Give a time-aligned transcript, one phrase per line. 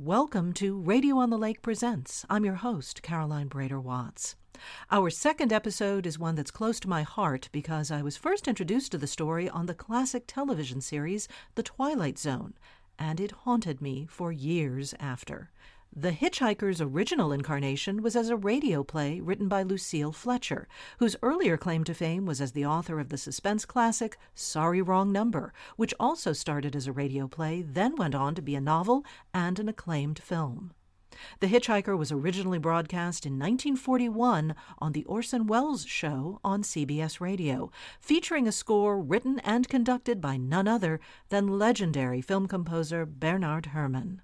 [0.00, 2.24] Welcome to Radio on the Lake Presents.
[2.30, 4.36] I'm your host, Caroline Brader Watts.
[4.92, 8.92] Our second episode is one that's close to my heart because I was first introduced
[8.92, 11.26] to the story on the classic television series
[11.56, 12.54] The Twilight Zone,
[12.96, 15.50] and it haunted me for years after.
[15.96, 20.68] The Hitchhiker's original incarnation was as a radio play written by Lucille Fletcher,
[20.98, 25.10] whose earlier claim to fame was as the author of the suspense classic Sorry Wrong
[25.10, 29.04] Number, which also started as a radio play, then went on to be a novel
[29.32, 30.72] and an acclaimed film.
[31.40, 37.72] The Hitchhiker was originally broadcast in 1941 on the Orson Welles show on CBS Radio,
[37.98, 44.22] featuring a score written and conducted by none other than legendary film composer Bernard Herrmann.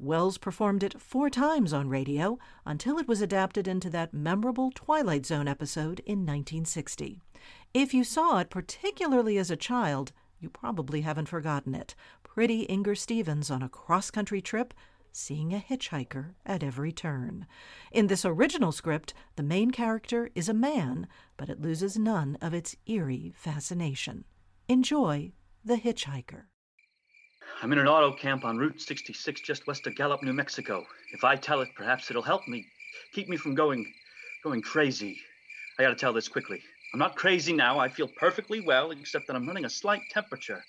[0.00, 5.26] Welles performed it four times on radio until it was adapted into that memorable Twilight
[5.26, 7.20] Zone episode in 1960.
[7.74, 11.94] If you saw it, particularly as a child, you probably haven't forgotten it.
[12.22, 14.72] Pretty Inger Stevens on a cross country trip,
[15.12, 17.46] seeing a hitchhiker at every turn.
[17.92, 22.54] In this original script, the main character is a man, but it loses none of
[22.54, 24.24] its eerie fascination.
[24.66, 26.49] Enjoy The Hitchhiker.
[27.62, 30.86] I'm in an auto camp on Route 66 just west of Gallup, New Mexico.
[31.12, 32.64] If I tell it, perhaps it'll help me,
[33.12, 33.92] keep me from going
[34.42, 35.20] going crazy.
[35.78, 36.62] I gotta tell this quickly.
[36.94, 37.78] I'm not crazy now.
[37.78, 40.64] I feel perfectly well, except that I'm running a slight temperature.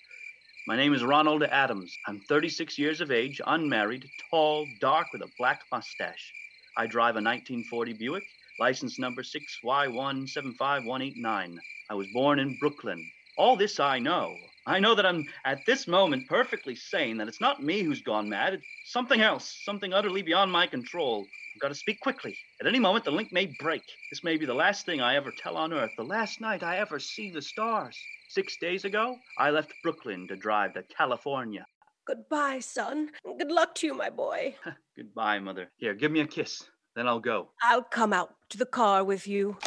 [0.68, 1.96] My name is Ronald Adams.
[2.08, 6.34] I'm 36 years of age, unmarried, tall, dark, with a black mustache.
[6.76, 8.26] I drive a 1940 Buick,
[8.60, 11.58] license number 6Y175189.
[11.90, 13.10] I was born in Brooklyn.
[13.38, 14.36] All this I know.
[14.68, 18.30] I know that I'm at this moment perfectly sane, that it's not me who's gone
[18.30, 21.26] mad, it's something else, something utterly beyond my control.
[21.56, 22.38] I've got to speak quickly.
[22.60, 23.82] At any moment, the link may break.
[24.12, 26.78] This may be the last thing I ever tell on Earth, the last night I
[26.78, 27.98] ever see the stars.
[28.30, 31.66] Six days ago, I left Brooklyn to drive to California.
[32.06, 33.10] Goodbye, son.
[33.38, 34.56] Good luck to you, my boy.
[34.96, 35.72] Goodbye, Mother.
[35.78, 36.64] Here, give me a kiss.
[36.96, 37.50] Then I'll go.
[37.64, 39.58] I'll come out to the car with you.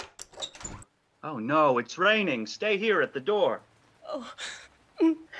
[1.25, 2.47] Oh, no, it's raining.
[2.47, 3.61] Stay here at the door.
[4.07, 4.31] Oh,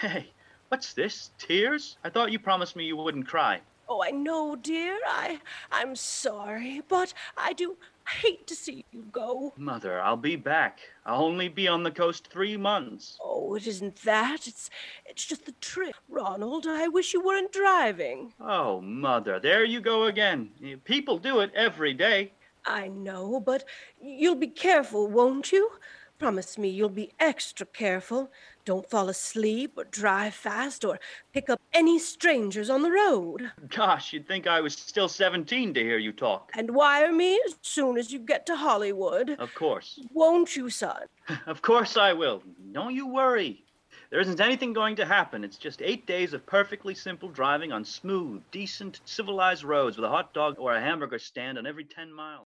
[0.01, 0.31] Hey,
[0.69, 1.31] what's this?
[1.39, 1.97] Tears?
[2.03, 3.61] I thought you promised me you wouldn't cry.
[3.89, 4.99] oh, I know, dear.
[5.07, 5.39] I,
[5.71, 7.77] I'm sorry, but I do
[8.09, 9.53] hate to see you go.
[9.59, 10.79] Mother, I'll be back.
[11.05, 13.19] I'll only be on the coast three months.
[13.23, 14.49] Oh, it isn't that.
[14.49, 14.71] It's,
[15.05, 15.95] it's just the trip.
[16.09, 18.33] Ronald, I wish you weren't driving.
[18.41, 20.51] Oh, Mother, there you go again.
[20.85, 22.33] People do it every day.
[22.67, 23.65] I know, but
[24.01, 25.71] you'll be careful, won't you?
[26.19, 28.31] Promise me you'll be extra careful.
[28.65, 31.01] Don't fall asleep or drive fast or
[31.33, 33.51] pick up any strangers on the road.
[33.69, 36.51] Gosh, you'd think I was still 17 to hear you talk.
[36.55, 39.31] And wire me as soon as you get to Hollywood.
[39.39, 40.01] Of course.
[40.13, 41.03] Won't you, son?
[41.47, 42.43] Of course I will.
[42.73, 43.65] Don't you worry.
[44.11, 45.43] There isn't anything going to happen.
[45.43, 50.09] It's just eight days of perfectly simple driving on smooth, decent, civilized roads with a
[50.09, 52.47] hot dog or a hamburger stand on every 10 miles.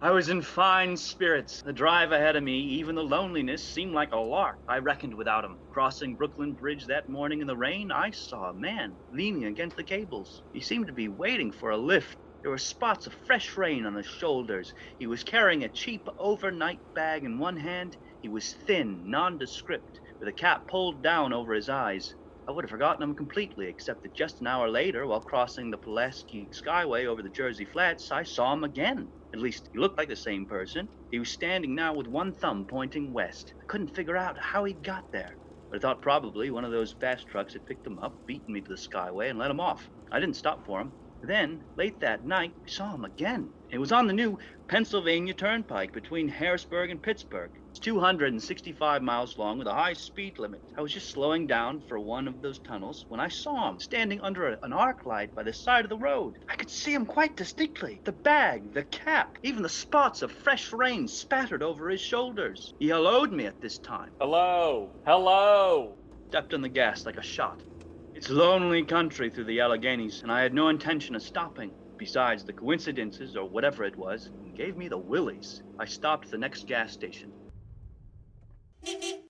[0.00, 1.60] I was in fine spirits.
[1.60, 4.60] The drive ahead of me, even the loneliness, seemed like a lark.
[4.68, 5.60] I reckoned without him.
[5.70, 9.82] Crossing Brooklyn Bridge that morning in the rain, I saw a man leaning against the
[9.82, 10.44] cables.
[10.52, 12.16] He seemed to be waiting for a lift.
[12.42, 14.72] There were spots of fresh rain on his shoulders.
[15.00, 17.96] He was carrying a cheap overnight bag in one hand.
[18.20, 22.14] He was thin, nondescript, with a cap pulled down over his eyes.
[22.46, 25.78] I would have forgotten him completely, except that just an hour later, while crossing the
[25.78, 29.12] Pulaski Skyway over the Jersey Flats, I saw him again.
[29.34, 30.88] At least, he looked like the same person.
[31.10, 33.52] He was standing now with one thumb pointing west.
[33.60, 35.36] I couldn't figure out how he'd got there,
[35.68, 38.62] but I thought probably one of those fast trucks had picked him up, beaten me
[38.62, 39.90] to the Skyway, and let him off.
[40.10, 40.94] I didn't stop for him.
[41.20, 43.52] Then, late that night, I saw him again.
[43.70, 47.50] It was on the new Pennsylvania Turnpike between Harrisburg and Pittsburgh.
[47.78, 50.60] It's 265 miles long with a high speed limit.
[50.76, 54.20] I was just slowing down for one of those tunnels when I saw him standing
[54.20, 56.34] under an arc light by the side of the road.
[56.48, 58.00] I could see him quite distinctly.
[58.02, 62.74] The bag, the cap, even the spots of fresh rain spattered over his shoulders.
[62.80, 64.10] He helloed me at this time.
[64.18, 64.90] Hello.
[65.06, 65.94] Hello.
[66.30, 67.62] Stepped on the gas like a shot.
[68.12, 71.70] It's lonely country through the Alleghenies, and I had no intention of stopping.
[71.96, 75.62] Besides, the coincidences, or whatever it was, gave me the willies.
[75.78, 77.32] I stopped at the next gas station.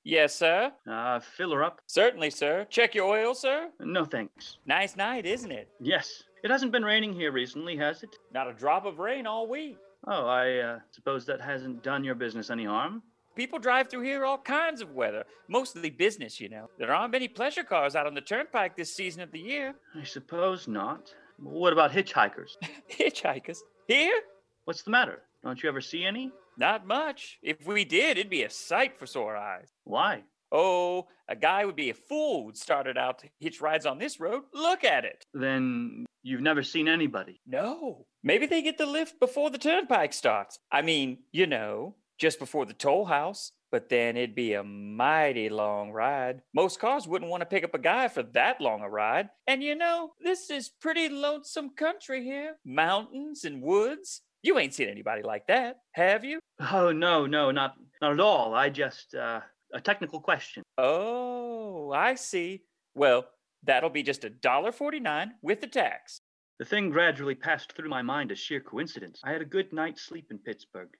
[0.04, 0.72] Yes, sir.
[0.90, 1.80] Uh, fill her up?
[1.86, 2.66] Certainly, sir.
[2.70, 3.68] Check your oil, sir.
[3.80, 4.58] No thanks.
[4.66, 5.68] Nice night, isn't it?
[5.80, 6.24] Yes.
[6.42, 8.16] It hasn't been raining here recently, has it?
[8.32, 9.76] Not a drop of rain all week.
[10.06, 13.02] Oh, I uh, suppose that hasn't done your business any harm.
[13.34, 16.68] People drive through here all kinds of weather, mostly business, you know.
[16.78, 19.74] There aren't many pleasure cars out on the turnpike this season of the year.
[19.94, 21.14] I suppose not.
[21.38, 22.56] What about hitchhikers?
[22.90, 23.58] Hitchhikers.
[23.86, 24.20] Here?
[24.64, 25.22] What's the matter?
[25.44, 26.32] Don't you ever see any?
[26.58, 27.38] Not much.
[27.40, 29.70] If we did, it'd be a sight for sore eyes.
[29.84, 30.24] Why?
[30.50, 34.18] Oh, a guy would be a fool who'd started out to hitch rides on this
[34.18, 34.42] road.
[34.52, 35.24] Look at it.
[35.32, 37.40] Then you've never seen anybody.
[37.46, 38.06] No.
[38.24, 40.58] Maybe they get the lift before the turnpike starts.
[40.72, 43.52] I mean, you know, just before the toll house.
[43.70, 46.40] But then it'd be a mighty long ride.
[46.54, 49.28] Most cars wouldn't want to pick up a guy for that long a ride.
[49.46, 54.22] And you know, this is pretty lonesome country here mountains and woods.
[54.42, 56.38] You ain't seen anybody like that, have you?
[56.60, 58.54] Oh no, no, not not at all.
[58.54, 59.40] I just uh,
[59.74, 60.62] a technical question.
[60.76, 62.62] Oh, I see.
[62.94, 63.26] Well,
[63.64, 66.18] that'll be just a dollar forty-nine with the tax.
[66.58, 69.20] The thing gradually passed through my mind as sheer coincidence.
[69.24, 70.90] I had a good night's sleep in Pittsburgh.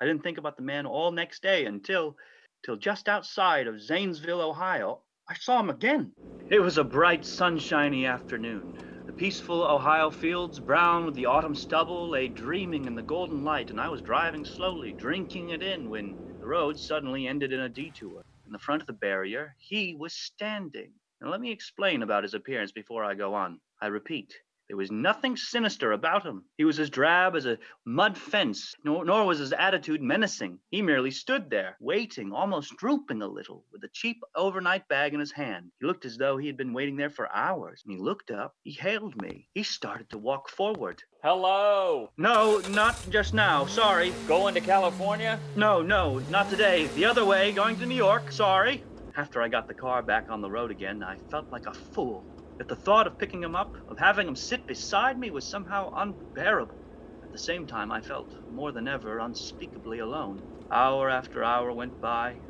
[0.00, 2.16] I didn't think about the man all next day until
[2.64, 6.12] till just outside of Zanesville, Ohio, I saw him again.
[6.50, 8.76] It was a bright, sunshiny afternoon.
[9.18, 13.80] Peaceful Ohio fields, brown with the autumn stubble, lay dreaming in the golden light, and
[13.80, 18.22] I was driving slowly, drinking it in, when the road suddenly ended in a detour.
[18.46, 20.92] In the front of the barrier, he was standing.
[21.20, 23.60] Now, let me explain about his appearance before I go on.
[23.82, 24.32] I repeat,
[24.68, 26.44] there was nothing sinister about him.
[26.58, 30.58] He was as drab as a mud fence, nor, nor, was his attitude menacing.
[30.70, 35.20] He merely stood there, waiting, almost drooping a little, with a cheap overnight bag in
[35.20, 35.70] his hand.
[35.80, 37.82] He looked as though he had been waiting there for hours.
[37.86, 39.48] And he looked up, he hailed me.
[39.54, 41.02] He started to walk forward.
[41.22, 42.10] Hello.
[42.18, 43.64] No, not just now.
[43.64, 44.12] Sorry.
[44.26, 45.40] Going to California?
[45.56, 46.88] No, no, not today.
[46.88, 48.30] The other way, going to New York.
[48.30, 48.84] Sorry.
[49.16, 52.24] After I got the car back on the road again, I felt like a fool.
[52.58, 55.90] Yet the thought of picking him up, of having him sit beside me, was somehow
[55.94, 56.82] unbearable.
[57.22, 60.42] At the same time, I felt more than ever unspeakably alone.
[60.70, 62.40] Hour after hour went by.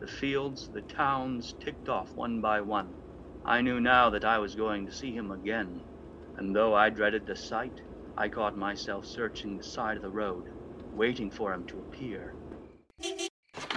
[0.00, 2.94] The fields, the towns ticked off one by one.
[3.44, 5.82] I knew now that I was going to see him again,
[6.36, 7.80] and though I dreaded the sight,
[8.16, 10.46] I caught myself searching the side of the road,
[10.92, 12.34] waiting for him to appear.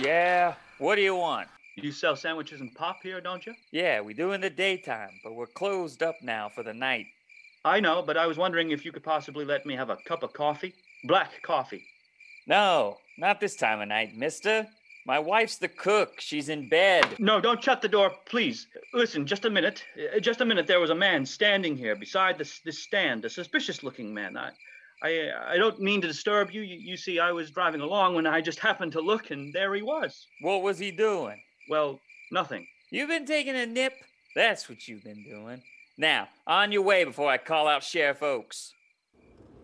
[0.02, 1.50] Yeah, what do you want?
[1.80, 3.54] You sell sandwiches and pop here, don't you?
[3.72, 7.06] Yeah, we do in the daytime, but we're closed up now for the night.
[7.64, 10.24] I know, but I was wondering if you could possibly let me have a cup
[10.24, 10.74] of coffee.
[11.04, 11.86] Black coffee.
[12.48, 14.68] No, not this time of night, mister.
[15.06, 16.20] My wife's the cook.
[16.20, 17.06] She's in bed.
[17.20, 18.66] No, don't shut the door, please.
[18.94, 19.84] Listen, just a minute.
[20.16, 20.66] Uh, Just a minute.
[20.66, 24.36] There was a man standing here beside this this stand, a suspicious-looking man.
[24.36, 24.50] I,
[25.04, 26.62] I, I don't mean to disturb you.
[26.62, 26.78] you.
[26.78, 29.84] You see, I was driving along when I just happened to look, and there he
[29.84, 30.26] was.
[30.42, 31.40] What was he doing?
[31.70, 32.00] Well,
[32.32, 32.68] nothing.
[32.92, 33.94] You've been taking a nip?
[34.36, 35.62] That's what you've been doing.
[35.98, 38.74] Now, on your way before I call out Sheriff Oakes.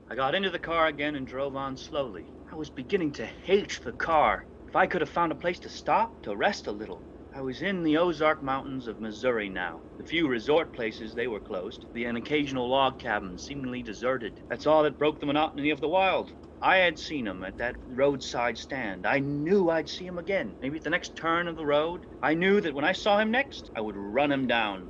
[0.10, 2.26] I got into the car again and drove on slowly.
[2.52, 4.46] I was beginning to hate the car.
[4.68, 7.02] If I could have found a place to stop, to rest a little.
[7.36, 9.80] I was in the Ozark Mountains of Missouri now.
[9.98, 11.86] The few resort places, they were closed.
[11.94, 14.34] The an occasional log cabin seemingly deserted.
[14.50, 16.32] That's all that broke the monotony of the wild.
[16.64, 19.06] I had seen him at that roadside stand.
[19.06, 22.06] I knew I'd see him again, maybe at the next turn of the road.
[22.22, 24.90] I knew that when I saw him next, I would run him down.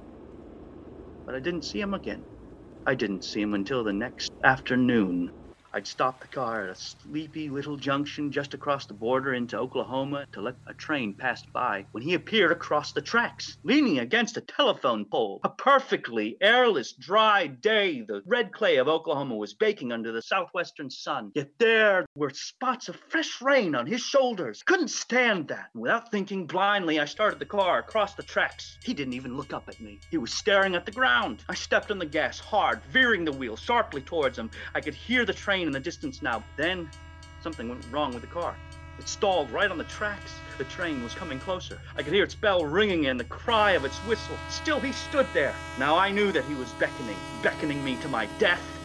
[1.26, 2.28] But I didn't see him again.
[2.86, 5.32] I didn't see him until the next afternoon.
[5.76, 10.28] I'd stopped the car at a sleepy little junction just across the border into Oklahoma
[10.34, 14.42] to let a train pass by when he appeared across the tracks, leaning against a
[14.42, 15.40] telephone pole.
[15.44, 18.02] A perfectly airless, dry day.
[18.02, 21.32] The red clay of Oklahoma was baking under the southwestern sun.
[21.34, 24.62] Yet there were spots of fresh rain on his shoulders.
[24.64, 25.70] Couldn't stand that.
[25.74, 28.78] Without thinking blindly, I started the car across the tracks.
[28.84, 30.00] He didn't even look up at me.
[30.12, 31.44] He was staring at the ground.
[31.50, 34.52] I stepped on the gas hard, veering the wheel sharply towards him.
[34.76, 36.46] I could hear the train in the distance now.
[36.58, 36.92] Then
[37.40, 38.60] something went wrong with the car.
[39.00, 40.42] It stalled right on the tracks.
[40.60, 41.80] The train was coming closer.
[41.96, 44.40] I could hear its bell ringing and the cry of its whistle.
[44.48, 45.60] Still, he stood there.
[45.78, 48.80] Now I knew that he was beckoning, beckoning me to my death.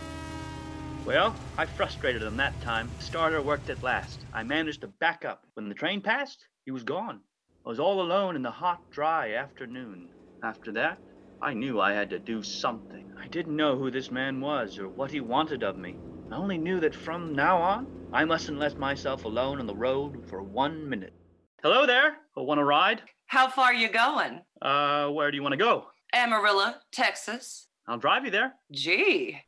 [1.05, 2.93] Well, I frustrated him that time.
[2.97, 4.25] The starter worked at last.
[4.33, 5.47] I managed to back up.
[5.55, 7.21] When the train passed, he was gone.
[7.67, 10.11] I was all alone in the hot, dry afternoon.
[10.43, 11.03] After that,
[11.41, 13.11] I knew I had to do something.
[13.23, 16.01] I didn't know who this man was or what he wanted of me.
[16.31, 20.29] I only knew that from now on, I mustn't let myself alone on the road
[20.29, 21.15] for one minute.
[21.63, 22.19] Hello there.
[22.37, 23.03] I Want a ride?
[23.27, 24.41] How far you going?
[24.61, 25.87] Uh, where do you want to go?
[26.15, 27.69] Amarillo, Texas.
[27.87, 28.53] I'll drive you there.
[28.71, 29.39] Gee.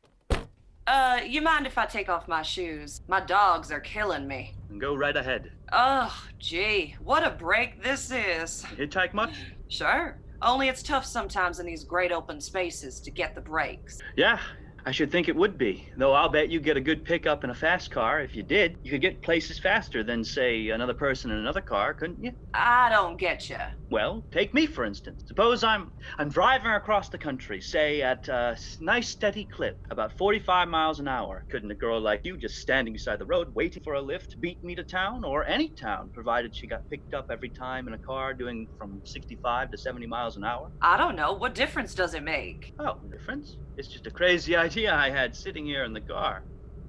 [0.87, 3.01] Uh, you mind if I take off my shoes?
[3.07, 4.55] My dogs are killing me.
[4.79, 5.51] Go right ahead.
[5.71, 8.63] Oh, gee, what a break this is.
[8.75, 9.35] Hitchhike much?
[9.67, 10.19] Sure.
[10.41, 13.99] Only it's tough sometimes in these great open spaces to get the breaks.
[14.17, 14.39] Yeah,
[14.85, 15.87] I should think it would be.
[15.95, 18.21] Though I'll bet you get a good pickup in a fast car.
[18.21, 21.93] If you did, you could get places faster than, say, another person in another car,
[21.93, 22.31] couldn't you?
[22.53, 23.57] I don't get you.
[23.91, 25.21] Well, take me for instance.
[25.27, 30.69] Suppose I'm I'm driving across the country, say at a nice steady clip, about 45
[30.69, 31.43] miles an hour.
[31.49, 34.63] Couldn't a girl like you just standing beside the road waiting for a lift beat
[34.63, 37.97] me to town or any town, provided she got picked up every time in a
[37.97, 40.71] car doing from 65 to 70 miles an hour?
[40.81, 41.33] I don't know.
[41.33, 42.73] What difference does it make?
[42.79, 43.57] Oh, difference.
[43.75, 46.43] It's just a crazy idea I had sitting here in the car.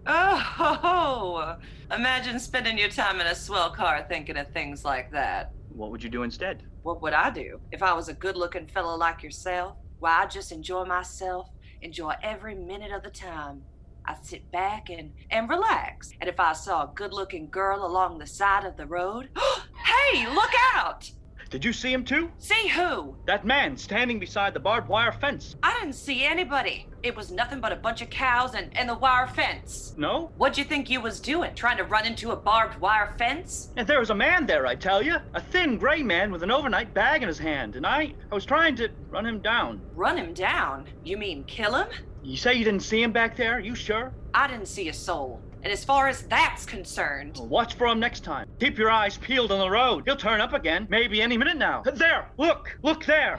[0.06, 1.56] Oh, ho, ho.
[1.92, 5.50] imagine spending your time in a swell car thinking of things like that.
[5.70, 6.62] What would you do instead?
[6.82, 9.76] What would I do if I was a good looking fellow like yourself?
[10.00, 11.48] Why, I'd just enjoy myself,
[11.80, 13.62] enjoy every minute of the time.
[14.04, 16.10] I'd sit back and, and relax.
[16.20, 19.30] And if I saw a good looking girl along the side of the road,
[19.86, 21.08] hey, look out!
[21.52, 22.30] Did you see him too?
[22.38, 23.14] See who?
[23.26, 25.54] That man standing beside the barbed wire fence.
[25.62, 26.86] I didn't see anybody.
[27.02, 29.92] It was nothing but a bunch of cows and, and the wire fence.
[29.98, 30.32] No?
[30.38, 31.54] What'd you think you was doing?
[31.54, 33.68] Trying to run into a barbed wire fence?
[33.76, 35.16] And there was a man there, I tell you.
[35.34, 37.76] A thin gray man with an overnight bag in his hand.
[37.76, 39.82] And I, I was trying to run him down.
[39.94, 40.86] Run him down?
[41.04, 41.88] You mean kill him?
[42.22, 43.60] You say you didn't see him back there?
[43.60, 44.14] You sure?
[44.32, 45.42] I didn't see a soul.
[45.62, 48.48] And as far as that's concerned, Well, watch for him next time.
[48.58, 50.02] Keep your eyes peeled on the road.
[50.06, 51.82] He'll turn up again, maybe any minute now.
[51.82, 52.28] There!
[52.36, 52.76] Look!
[52.82, 53.38] Look there!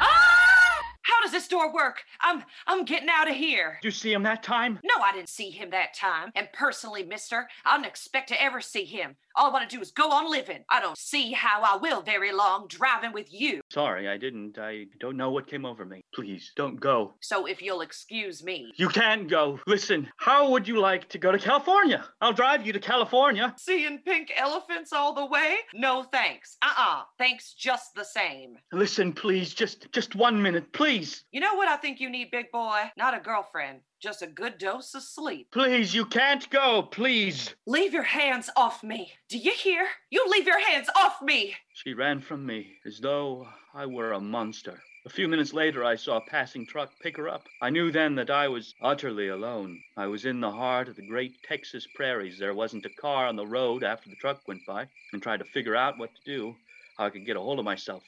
[0.00, 0.78] Ah!
[1.02, 2.02] How does this door work?
[2.20, 3.78] I'm I'm getting out of here.
[3.80, 4.78] Did you see him that time?
[4.84, 6.32] No, I didn't see him that time.
[6.34, 9.16] And personally, mister, I don't expect to ever see him.
[9.36, 10.64] All I want to do is go on living.
[10.70, 13.60] I don't see how I will very long driving with you.
[13.70, 14.58] Sorry, I didn't.
[14.58, 16.00] I don't know what came over me.
[16.14, 17.14] Please, don't go.
[17.20, 18.72] So if you'll excuse me.
[18.76, 19.60] You can go.
[19.66, 22.02] Listen, how would you like to go to California?
[22.22, 23.54] I'll drive you to California.
[23.58, 25.56] Seeing pink elephants all the way?
[25.74, 26.56] No thanks.
[26.62, 27.02] Uh-uh.
[27.18, 28.56] Thanks just the same.
[28.72, 31.24] Listen, please, just just one minute, please.
[31.30, 32.84] You know what I think you need, big boy?
[32.96, 33.80] Not a girlfriend.
[34.00, 35.48] Just a good dose of sleep.
[35.52, 37.54] Please, you can't go, please.
[37.66, 39.12] Leave your hands off me.
[39.28, 39.88] Do you hear?
[40.10, 41.54] You leave your hands off me.
[41.72, 44.82] She ran from me as though I were a monster.
[45.06, 47.46] A few minutes later, I saw a passing truck pick her up.
[47.62, 49.80] I knew then that I was utterly alone.
[49.96, 52.38] I was in the heart of the great Texas prairies.
[52.38, 55.44] There wasn't a car on the road after the truck went by, and tried to
[55.44, 56.56] figure out what to do,
[56.98, 58.02] how I could get a hold of myself.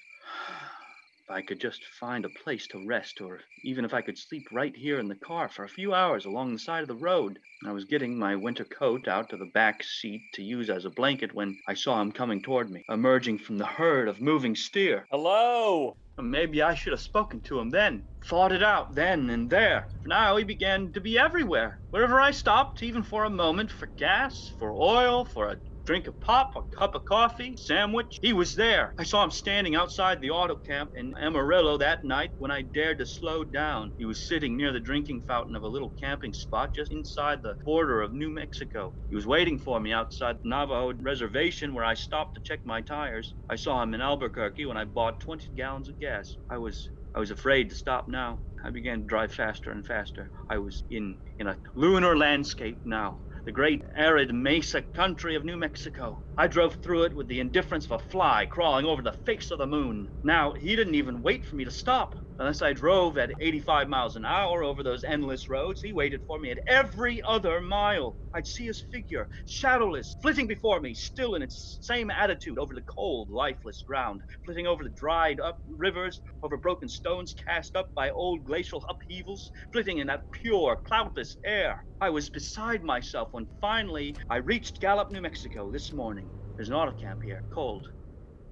[1.29, 4.49] If I could just find a place to rest, or even if I could sleep
[4.51, 7.39] right here in the car for a few hours along the side of the road.
[7.67, 10.91] I was getting my winter coat out to the back seat to use as a
[10.91, 15.07] blanket when I saw him coming toward me, emerging from the herd of moving steer.
[15.11, 15.99] Hello.
[16.17, 19.87] Maybe I should have spoken to him then, thought it out then and there.
[20.03, 21.79] For now he began to be everywhere.
[21.91, 25.59] Wherever I stopped, even for a moment, for gas, for oil, for a
[25.89, 28.93] drink of pop, a cup of coffee, sandwich, he was there.
[28.99, 32.99] I saw him standing outside the auto camp in Amarillo that night when I dared
[32.99, 33.95] to slow down.
[33.97, 37.57] He was sitting near the drinking fountain of a little camping spot just inside the
[37.65, 38.95] border of New Mexico.
[39.09, 42.83] He was waiting for me outside the Navajo reservation where I stopped to check my
[42.83, 43.35] tires.
[43.49, 46.37] I saw him in Albuquerque when I bought 20 gallons of gas.
[46.51, 48.43] I was I was afraid to stop now.
[48.63, 50.31] I began to drive faster and faster.
[50.51, 55.57] I was in in a lunar landscape now the great arid mesa country of New
[55.57, 56.21] Mexico.
[56.37, 59.59] I drove through it with the indifference of a fly crawling over the face of
[59.59, 60.11] the moon.
[60.23, 62.15] Now, he didn't even wait for me to stop.
[62.41, 66.39] Unless I drove at 85 miles an hour over those endless roads, he waited for
[66.39, 68.17] me at every other mile.
[68.33, 72.83] I'd see his figure, shadowless, flitting before me, still in its same attitude over the
[72.83, 78.11] cold, lifeless ground, flitting over the dried up rivers, over broken stones cast up by
[78.11, 81.85] old glacial upheavals, flitting in that pure, cloudless air.
[82.01, 86.31] I was beside myself when finally I reached Gallup, New Mexico this morning.
[86.57, 87.89] There's an auto camp here, cold,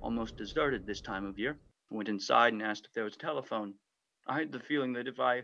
[0.01, 1.57] almost deserted this time of year.
[1.91, 3.75] I went inside and asked if there was a telephone.
[4.27, 5.43] I had the feeling that if I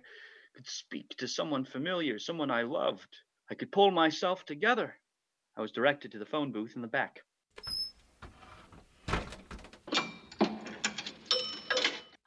[0.55, 3.17] could speak to someone familiar, someone I loved,
[3.51, 4.95] I could pull myself together.
[5.57, 7.21] I was directed to the phone booth in the back.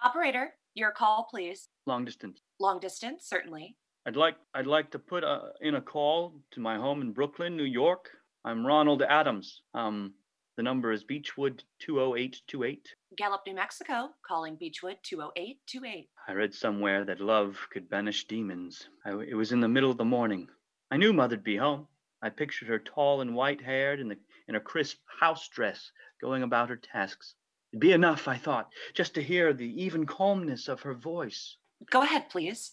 [0.02, 1.68] Operator, your call, please.
[1.86, 2.42] Long distance.
[2.60, 3.76] Long distance, certainly.
[4.06, 7.58] I'd like I'd like to put a, in a call to my home in Brooklyn,
[7.58, 8.12] New York.
[8.46, 9.64] I'm Ronald Adams.
[9.74, 10.14] Um,
[10.58, 12.88] the number is Beechwood 20828.
[13.18, 16.10] Gallup, New Mexico, calling Beechwood 20828.
[16.28, 18.88] I read somewhere that love could banish demons.
[19.06, 20.48] I, it was in the middle of the morning.
[20.92, 21.88] I knew Mother'd be home.
[22.22, 26.44] I pictured her tall and white haired in, the, in a crisp house dress, going
[26.44, 27.36] about her tasks.
[27.74, 31.58] It'd be enough, I thought, just to hear the even calmness of her voice.
[31.92, 32.72] Go ahead, please.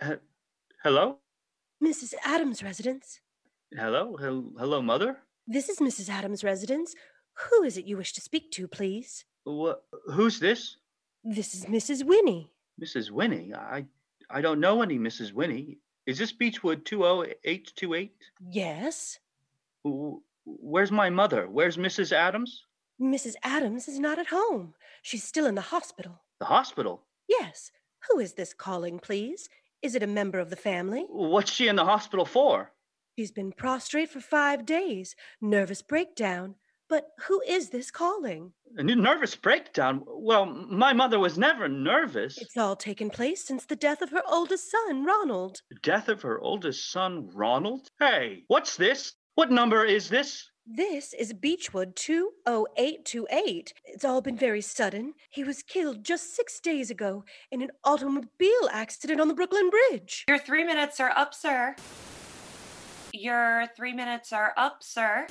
[0.00, 0.16] Uh,
[0.84, 1.18] hello?
[1.82, 2.14] Mrs.
[2.24, 3.20] Adams' residence.
[3.76, 4.16] Hello?
[4.16, 5.18] Hel- hello, Mother?
[5.46, 6.08] This is Mrs.
[6.08, 6.94] Adams' residence.
[7.50, 9.24] Who is it you wish to speak to, please?
[9.44, 9.74] Wha
[10.12, 10.76] who's this?
[11.24, 12.04] This is Mrs.
[12.04, 12.50] Winnie.
[12.82, 13.10] Mrs.
[13.10, 13.52] Winnie?
[13.54, 13.84] I,
[14.30, 15.32] I don't know any Mrs.
[15.32, 15.78] Winnie.
[16.06, 18.12] Is this Beechwood 20828?
[18.50, 19.18] Yes.
[19.86, 21.48] Wh- Where's my mother?
[21.48, 22.12] Where's Mrs.
[22.12, 22.64] Adams?
[23.00, 23.34] Mrs.
[23.42, 24.74] Adams is not at home.
[25.02, 26.20] She's still in the hospital.
[26.40, 27.02] The hospital?
[27.28, 27.70] Yes.
[28.10, 29.48] Who is this calling, please?
[29.80, 31.06] Is it a member of the family?
[31.08, 32.70] What's she in the hospital for?
[33.18, 36.56] She's been prostrate for five days, nervous breakdown.
[36.88, 38.52] But who is this calling?
[38.76, 40.02] A new nervous breakdown?
[40.06, 42.36] Well, my mother was never nervous.
[42.38, 45.62] It's all taken place since the death of her oldest son, Ronald.
[45.70, 47.88] The death of her oldest son, Ronald?
[47.98, 49.14] Hey, what's this?
[49.34, 50.48] What number is this?
[50.66, 53.74] This is Beechwood 20828.
[53.84, 55.14] It's all been very sudden.
[55.30, 60.24] He was killed just six days ago in an automobile accident on the Brooklyn Bridge.
[60.28, 61.76] Your three minutes are up, sir.
[63.12, 65.26] Your three minutes are up, sir.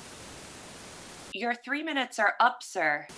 [1.36, 3.08] Your three minutes are up, sir.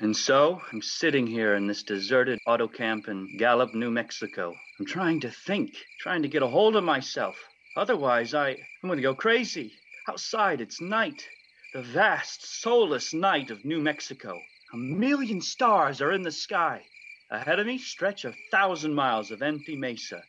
[0.00, 4.56] And so I'm sitting here in this deserted auto camp in Gallup, New Mexico.
[4.76, 5.70] I'm trying to think,
[6.00, 7.36] trying to get a hold of myself.
[7.76, 9.72] Otherwise, I, I'm going to go crazy.
[10.08, 11.28] Outside, it's night,
[11.74, 14.36] the vast, soulless night of New Mexico.
[14.72, 16.82] A million stars are in the sky.
[17.30, 20.24] Ahead of me, stretch a thousand miles of empty mesa,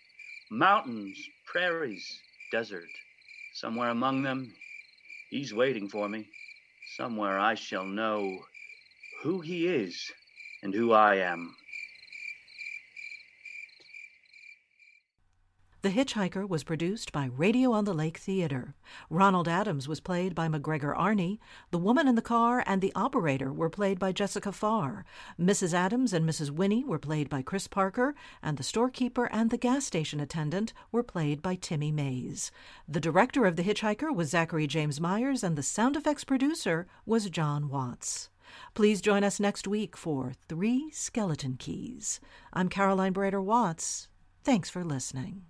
[0.52, 2.06] mountains, prairies,
[2.52, 2.92] desert.
[3.56, 4.54] Somewhere among them,
[5.32, 6.28] he's waiting for me.
[6.98, 8.46] Somewhere I shall know
[9.24, 10.12] who he is
[10.62, 11.56] and who I am.
[15.84, 18.76] The Hitchhiker was produced by Radio on the Lake Theater.
[19.10, 21.40] Ronald Adams was played by McGregor Arney.
[21.72, 25.06] The woman in the car and the operator were played by Jessica Farr.
[25.40, 25.74] Mrs.
[25.74, 26.52] Adams and Mrs.
[26.52, 31.02] Winnie were played by Chris Parker, and the storekeeper and the gas station attendant were
[31.02, 32.52] played by Timmy Mays.
[32.88, 37.32] The director of The Hitchhiker was Zachary James Myers, and the sound effects producer was
[37.32, 38.30] John Watts.
[38.76, 42.20] Please join us next week for Three Skeleton Keys.
[42.54, 44.10] I'm Caroline Brader Watts.
[44.44, 45.46] Thanks for listening.